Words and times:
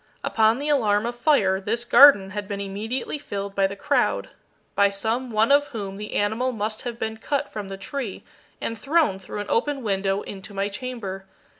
Upon 0.23 0.57
the 0.57 0.67
alarm 0.67 1.05
of 1.05 1.15
fire 1.15 1.61
this 1.61 1.85
garden 1.85 2.31
had 2.31 2.47
been 2.47 2.59
immediately 2.59 3.19
filled 3.19 3.53
by 3.53 3.67
the 3.67 3.75
crowd, 3.75 4.29
by 4.73 4.89
some 4.89 5.29
one 5.29 5.51
of 5.51 5.67
whom 5.67 5.97
the 5.97 6.15
animal 6.15 6.51
must 6.51 6.81
have 6.81 6.97
been 6.97 7.17
cut 7.17 7.51
from 7.53 7.67
the 7.67 7.77
tree 7.77 8.23
and 8.59 8.75
thrown 8.75 9.19
through 9.19 9.41
an 9.41 9.47
open 9.51 9.83
window 9.83 10.23
into 10.23 10.55
my 10.55 10.69
chamber. 10.69 11.27